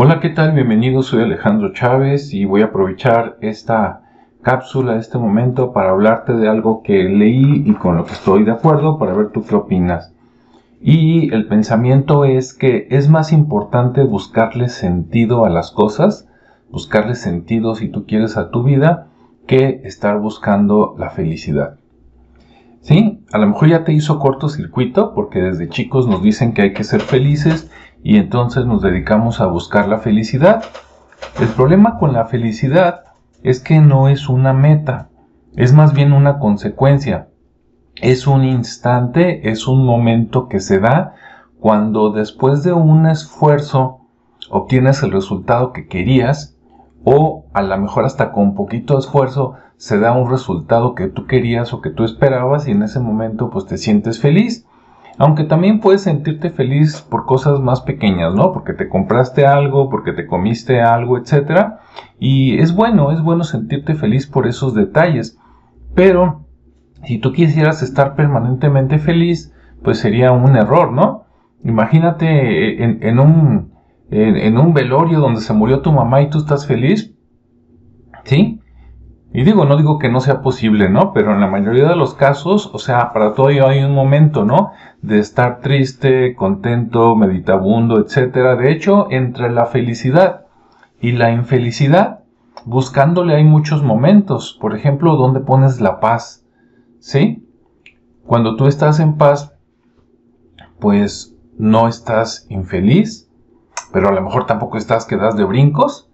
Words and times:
Hola, 0.00 0.20
¿qué 0.20 0.28
tal? 0.28 0.52
Bienvenido, 0.52 1.02
soy 1.02 1.24
Alejandro 1.24 1.72
Chávez 1.72 2.32
y 2.32 2.44
voy 2.44 2.62
a 2.62 2.66
aprovechar 2.66 3.36
esta 3.40 4.02
cápsula, 4.42 4.94
este 4.94 5.18
momento, 5.18 5.72
para 5.72 5.90
hablarte 5.90 6.34
de 6.34 6.48
algo 6.48 6.84
que 6.84 7.02
leí 7.02 7.64
y 7.66 7.74
con 7.74 7.96
lo 7.96 8.04
que 8.04 8.12
estoy 8.12 8.44
de 8.44 8.52
acuerdo, 8.52 8.96
para 8.96 9.12
ver 9.12 9.30
tú 9.30 9.44
qué 9.44 9.56
opinas. 9.56 10.14
Y 10.80 11.34
el 11.34 11.48
pensamiento 11.48 12.24
es 12.24 12.54
que 12.54 12.86
es 12.90 13.08
más 13.08 13.32
importante 13.32 14.04
buscarle 14.04 14.68
sentido 14.68 15.44
a 15.44 15.50
las 15.50 15.72
cosas, 15.72 16.28
buscarle 16.70 17.16
sentido 17.16 17.74
si 17.74 17.88
tú 17.88 18.06
quieres 18.06 18.36
a 18.36 18.52
tu 18.52 18.62
vida, 18.62 19.08
que 19.48 19.80
estar 19.82 20.20
buscando 20.20 20.94
la 20.96 21.10
felicidad. 21.10 21.80
¿Sí? 22.82 23.24
A 23.32 23.38
lo 23.38 23.48
mejor 23.48 23.68
ya 23.68 23.82
te 23.82 23.92
hizo 23.92 24.20
cortocircuito 24.20 25.12
porque 25.12 25.42
desde 25.42 25.68
chicos 25.68 26.06
nos 26.06 26.22
dicen 26.22 26.54
que 26.54 26.62
hay 26.62 26.72
que 26.72 26.84
ser 26.84 27.00
felices 27.00 27.68
y 28.02 28.16
entonces 28.16 28.66
nos 28.66 28.82
dedicamos 28.82 29.40
a 29.40 29.46
buscar 29.46 29.88
la 29.88 29.98
felicidad. 29.98 30.62
El 31.40 31.48
problema 31.48 31.98
con 31.98 32.12
la 32.12 32.26
felicidad 32.26 33.04
es 33.42 33.60
que 33.60 33.80
no 33.80 34.08
es 34.08 34.28
una 34.28 34.52
meta, 34.52 35.08
es 35.56 35.72
más 35.72 35.92
bien 35.92 36.12
una 36.12 36.38
consecuencia. 36.38 37.28
Es 37.96 38.26
un 38.26 38.44
instante, 38.44 39.50
es 39.50 39.66
un 39.66 39.84
momento 39.84 40.48
que 40.48 40.60
se 40.60 40.78
da 40.78 41.14
cuando 41.58 42.10
después 42.10 42.62
de 42.62 42.72
un 42.72 43.06
esfuerzo 43.06 44.00
obtienes 44.50 45.02
el 45.02 45.10
resultado 45.10 45.72
que 45.72 45.88
querías 45.88 46.56
o 47.04 47.46
a 47.52 47.62
lo 47.62 47.76
mejor 47.78 48.04
hasta 48.04 48.32
con 48.32 48.54
poquito 48.54 48.98
esfuerzo 48.98 49.54
se 49.76 49.98
da 49.98 50.12
un 50.12 50.30
resultado 50.30 50.94
que 50.94 51.08
tú 51.08 51.26
querías 51.26 51.72
o 51.72 51.80
que 51.80 51.90
tú 51.90 52.04
esperabas 52.04 52.68
y 52.68 52.72
en 52.72 52.82
ese 52.82 53.00
momento 53.00 53.50
pues 53.50 53.66
te 53.66 53.78
sientes 53.78 54.20
feliz. 54.20 54.66
Aunque 55.18 55.42
también 55.42 55.80
puedes 55.80 56.02
sentirte 56.02 56.50
feliz 56.50 57.02
por 57.02 57.26
cosas 57.26 57.60
más 57.60 57.80
pequeñas, 57.80 58.34
¿no? 58.34 58.52
Porque 58.52 58.72
te 58.72 58.88
compraste 58.88 59.46
algo, 59.46 59.90
porque 59.90 60.12
te 60.12 60.26
comiste 60.26 60.80
algo, 60.80 61.18
etc. 61.18 61.72
Y 62.20 62.58
es 62.58 62.72
bueno, 62.72 63.10
es 63.10 63.20
bueno 63.20 63.42
sentirte 63.42 63.96
feliz 63.96 64.28
por 64.28 64.46
esos 64.46 64.74
detalles. 64.74 65.36
Pero 65.94 66.46
si 67.04 67.18
tú 67.18 67.32
quisieras 67.32 67.82
estar 67.82 68.14
permanentemente 68.14 68.98
feliz, 68.98 69.52
pues 69.82 69.98
sería 69.98 70.30
un 70.30 70.56
error, 70.56 70.92
¿no? 70.92 71.24
Imagínate 71.64 72.84
en, 72.84 73.18
un, 73.18 73.72
en 74.10 74.56
un 74.56 74.72
velorio 74.72 75.18
donde 75.18 75.40
se 75.40 75.52
murió 75.52 75.80
tu 75.80 75.90
mamá 75.90 76.22
y 76.22 76.30
tú 76.30 76.38
estás 76.38 76.64
feliz, 76.66 77.12
¿sí? 78.22 78.57
Y 79.32 79.44
digo, 79.44 79.66
no 79.66 79.76
digo 79.76 79.98
que 79.98 80.08
no 80.08 80.20
sea 80.20 80.40
posible, 80.40 80.88
¿no? 80.88 81.12
Pero 81.12 81.34
en 81.34 81.40
la 81.40 81.48
mayoría 81.48 81.88
de 81.88 81.96
los 81.96 82.14
casos, 82.14 82.70
o 82.72 82.78
sea, 82.78 83.12
para 83.12 83.34
todo 83.34 83.48
hay 83.48 83.84
un 83.84 83.94
momento, 83.94 84.44
¿no? 84.44 84.72
De 85.02 85.18
estar 85.18 85.60
triste, 85.60 86.34
contento, 86.34 87.14
meditabundo, 87.14 88.00
etcétera. 88.00 88.56
De 88.56 88.72
hecho, 88.72 89.08
entre 89.10 89.50
la 89.50 89.66
felicidad 89.66 90.46
y 91.00 91.12
la 91.12 91.30
infelicidad, 91.30 92.20
buscándole 92.64 93.34
hay 93.34 93.44
muchos 93.44 93.82
momentos. 93.82 94.56
Por 94.58 94.74
ejemplo, 94.74 95.16
¿dónde 95.16 95.40
pones 95.40 95.80
la 95.80 96.00
paz? 96.00 96.46
¿Sí? 96.98 97.46
Cuando 98.24 98.56
tú 98.56 98.66
estás 98.66 98.98
en 98.98 99.18
paz, 99.18 99.54
pues 100.80 101.36
no 101.58 101.86
estás 101.86 102.46
infeliz, 102.48 103.30
pero 103.92 104.08
a 104.08 104.12
lo 104.12 104.22
mejor 104.22 104.46
tampoco 104.46 104.78
estás 104.78 105.04
que 105.04 105.16
das 105.16 105.36
de 105.36 105.44
brincos, 105.44 106.10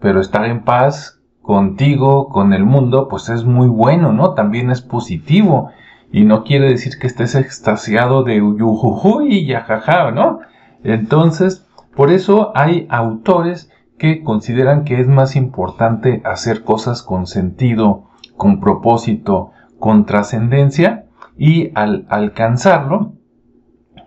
pero 0.00 0.20
estar 0.20 0.44
en 0.46 0.62
paz 0.64 1.20
contigo, 1.44 2.30
con 2.30 2.54
el 2.54 2.64
mundo, 2.64 3.06
pues 3.08 3.28
es 3.28 3.44
muy 3.44 3.68
bueno, 3.68 4.12
¿no? 4.12 4.32
También 4.32 4.70
es 4.70 4.80
positivo. 4.80 5.70
Y 6.10 6.24
no 6.24 6.42
quiere 6.42 6.70
decir 6.70 6.94
que 6.98 7.06
estés 7.06 7.34
extasiado 7.34 8.22
de 8.22 8.40
uyujuju 8.40 9.22
y 9.22 9.44
yajaja, 9.44 10.10
¿no? 10.10 10.40
Entonces, 10.82 11.66
por 11.94 12.10
eso 12.10 12.52
hay 12.54 12.86
autores 12.88 13.70
que 13.98 14.22
consideran 14.22 14.84
que 14.84 15.00
es 15.00 15.06
más 15.06 15.36
importante 15.36 16.22
hacer 16.24 16.64
cosas 16.64 17.02
con 17.02 17.26
sentido, 17.26 18.04
con 18.38 18.58
propósito, 18.58 19.50
con 19.78 20.06
trascendencia 20.06 21.04
y 21.36 21.72
al 21.74 22.06
alcanzarlo, 22.08 23.12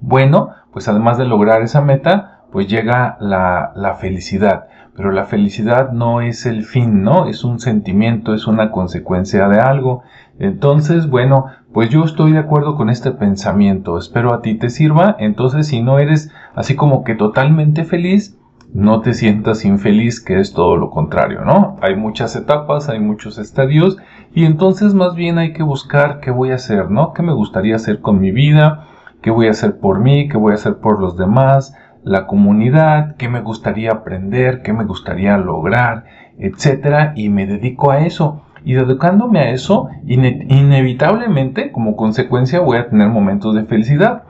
bueno, 0.00 0.50
pues 0.70 0.86
además 0.86 1.16
de 1.16 1.24
lograr 1.24 1.62
esa 1.62 1.80
meta, 1.80 2.31
pues 2.52 2.68
llega 2.68 3.16
la, 3.20 3.72
la 3.74 3.94
felicidad 3.94 4.68
pero 4.94 5.10
la 5.10 5.24
felicidad 5.24 5.92
no 5.92 6.20
es 6.20 6.44
el 6.44 6.64
fin, 6.64 7.02
¿no? 7.02 7.26
Es 7.26 7.44
un 7.44 7.60
sentimiento, 7.60 8.34
es 8.34 8.46
una 8.46 8.70
consecuencia 8.70 9.48
de 9.48 9.58
algo. 9.58 10.02
Entonces, 10.38 11.08
bueno, 11.08 11.46
pues 11.72 11.88
yo 11.88 12.04
estoy 12.04 12.32
de 12.32 12.38
acuerdo 12.38 12.76
con 12.76 12.90
este 12.90 13.12
pensamiento, 13.12 13.96
espero 13.96 14.34
a 14.34 14.42
ti 14.42 14.54
te 14.54 14.68
sirva, 14.68 15.16
entonces 15.18 15.68
si 15.68 15.82
no 15.82 15.98
eres 15.98 16.30
así 16.54 16.74
como 16.74 17.04
que 17.04 17.14
totalmente 17.14 17.84
feliz, 17.84 18.38
no 18.74 19.00
te 19.00 19.14
sientas 19.14 19.64
infeliz, 19.64 20.20
que 20.20 20.40
es 20.40 20.52
todo 20.52 20.76
lo 20.76 20.90
contrario, 20.90 21.44
¿no? 21.44 21.76
Hay 21.82 21.94
muchas 21.94 22.34
etapas, 22.36 22.88
hay 22.88 23.00
muchos 23.00 23.38
estadios, 23.38 23.98
y 24.34 24.44
entonces 24.44 24.94
más 24.94 25.14
bien 25.14 25.38
hay 25.38 25.52
que 25.52 25.62
buscar 25.62 26.20
qué 26.20 26.30
voy 26.30 26.50
a 26.50 26.56
hacer, 26.56 26.90
¿no? 26.90 27.12
¿Qué 27.12 27.22
me 27.22 27.34
gustaría 27.34 27.76
hacer 27.76 28.00
con 28.00 28.18
mi 28.18 28.30
vida? 28.30 28.86
¿Qué 29.20 29.30
voy 29.30 29.46
a 29.46 29.52
hacer 29.52 29.78
por 29.78 30.00
mí? 30.00 30.28
¿Qué 30.28 30.36
voy 30.36 30.52
a 30.52 30.56
hacer 30.56 30.78
por 30.78 31.00
los 31.00 31.16
demás? 31.16 31.74
La 32.04 32.26
comunidad, 32.26 33.16
qué 33.16 33.28
me 33.28 33.40
gustaría 33.40 33.92
aprender, 33.92 34.62
qué 34.62 34.72
me 34.72 34.84
gustaría 34.84 35.36
lograr, 35.38 36.04
etcétera, 36.38 37.12
y 37.14 37.28
me 37.28 37.46
dedico 37.46 37.90
a 37.90 38.00
eso. 38.00 38.42
Y 38.64 38.74
dedicándome 38.74 39.40
a 39.40 39.50
eso, 39.50 39.88
inevitablemente, 40.04 41.72
como 41.72 41.96
consecuencia, 41.96 42.60
voy 42.60 42.78
a 42.78 42.88
tener 42.88 43.08
momentos 43.08 43.54
de 43.54 43.64
felicidad. 43.64 44.22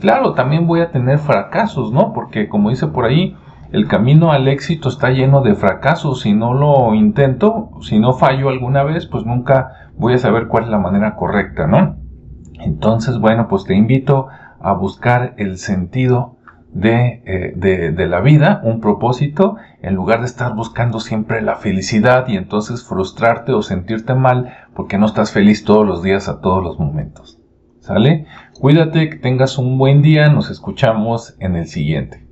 Claro, 0.00 0.34
también 0.34 0.66
voy 0.66 0.80
a 0.80 0.92
tener 0.92 1.18
fracasos, 1.18 1.92
¿no? 1.92 2.12
Porque 2.12 2.48
como 2.48 2.70
dice 2.70 2.86
por 2.86 3.04
ahí, 3.04 3.36
el 3.72 3.88
camino 3.88 4.32
al 4.32 4.46
éxito 4.48 4.88
está 4.88 5.10
lleno 5.10 5.42
de 5.42 5.54
fracasos. 5.54 6.20
Si 6.20 6.32
no 6.34 6.54
lo 6.54 6.94
intento, 6.94 7.70
si 7.82 7.98
no 7.98 8.12
fallo 8.12 8.48
alguna 8.48 8.84
vez, 8.84 9.06
pues 9.06 9.24
nunca 9.24 9.90
voy 9.96 10.14
a 10.14 10.18
saber 10.18 10.46
cuál 10.46 10.64
es 10.64 10.70
la 10.70 10.78
manera 10.78 11.16
correcta, 11.16 11.66
¿no? 11.66 11.96
Entonces, 12.60 13.18
bueno, 13.18 13.48
pues 13.48 13.64
te 13.64 13.74
invito 13.74 14.28
a 14.60 14.72
buscar 14.72 15.34
el 15.36 15.58
sentido 15.58 16.36
eh, 16.72 17.52
de, 17.56 17.90
de, 17.90 18.06
la 18.06 18.20
vida, 18.20 18.60
un 18.62 18.80
propósito, 18.80 19.56
en 19.82 19.94
lugar 19.94 20.20
de 20.20 20.26
estar 20.26 20.54
buscando 20.54 21.00
siempre 21.00 21.42
la 21.42 21.56
felicidad 21.56 22.28
y 22.28 22.36
entonces 22.36 22.84
frustrarte 22.84 23.52
o 23.52 23.62
sentirte 23.62 24.14
mal 24.14 24.54
porque 24.74 24.96
no 24.96 25.06
estás 25.06 25.32
feliz 25.32 25.64
todos 25.64 25.84
los 25.86 26.02
días 26.02 26.28
a 26.28 26.40
todos 26.40 26.62
los 26.62 26.78
momentos. 26.78 27.38
¿Sale? 27.80 28.26
Cuídate, 28.60 29.10
que 29.10 29.16
tengas 29.16 29.58
un 29.58 29.78
buen 29.78 30.00
día, 30.02 30.28
nos 30.28 30.50
escuchamos 30.50 31.34
en 31.40 31.56
el 31.56 31.66
siguiente. 31.66 32.29